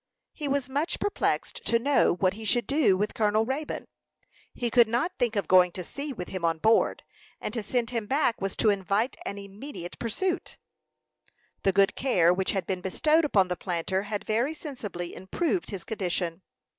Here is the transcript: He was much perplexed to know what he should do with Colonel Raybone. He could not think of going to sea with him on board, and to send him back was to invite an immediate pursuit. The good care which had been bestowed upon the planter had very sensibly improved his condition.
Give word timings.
He 0.33 0.47
was 0.47 0.67
much 0.67 0.99
perplexed 0.99 1.63
to 1.67 1.77
know 1.77 2.15
what 2.15 2.33
he 2.33 2.43
should 2.43 2.65
do 2.65 2.97
with 2.97 3.13
Colonel 3.13 3.45
Raybone. 3.45 3.85
He 4.51 4.71
could 4.71 4.87
not 4.87 5.11
think 5.19 5.35
of 5.35 5.47
going 5.47 5.71
to 5.73 5.83
sea 5.83 6.11
with 6.11 6.29
him 6.29 6.43
on 6.43 6.57
board, 6.57 7.03
and 7.39 7.53
to 7.53 7.61
send 7.61 7.91
him 7.91 8.07
back 8.07 8.41
was 8.41 8.55
to 8.55 8.71
invite 8.71 9.15
an 9.27 9.37
immediate 9.37 9.99
pursuit. 9.99 10.57
The 11.61 11.71
good 11.71 11.93
care 11.95 12.33
which 12.33 12.49
had 12.49 12.65
been 12.65 12.81
bestowed 12.81 13.25
upon 13.25 13.47
the 13.47 13.55
planter 13.55 14.01
had 14.01 14.25
very 14.25 14.55
sensibly 14.55 15.13
improved 15.13 15.69
his 15.69 15.83
condition. 15.83 16.41